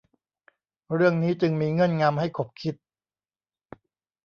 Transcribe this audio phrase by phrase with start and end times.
[0.93, 2.75] เรื่องนี้จึงมีเงื่อนงำ ให้ขบคิด